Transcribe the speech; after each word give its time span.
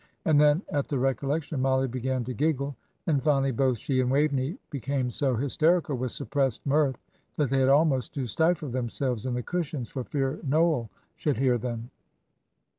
And 0.25 0.41
then, 0.41 0.63
at 0.71 0.87
the 0.87 0.97
recollection, 0.97 1.61
Mollie 1.61 1.87
began 1.87 2.23
to 2.23 2.33
giggle, 2.33 2.75
and 3.05 3.21
finally 3.21 3.51
both 3.51 3.77
she 3.77 4.01
and 4.01 4.09
Waveney 4.09 4.57
became 4.71 5.11
so 5.11 5.35
hysterical 5.35 5.95
with 5.95 6.09
suppressed 6.11 6.65
mirth 6.65 6.97
that 7.35 7.51
they 7.51 7.59
had 7.59 7.69
almost 7.69 8.11
to 8.15 8.25
stifle 8.25 8.69
themselves 8.69 9.27
in 9.27 9.35
the 9.35 9.43
cushions 9.43 9.91
for 9.91 10.03
fear 10.03 10.39
Noel 10.43 10.89
should 11.17 11.37
hear 11.37 11.59
them. 11.59 11.91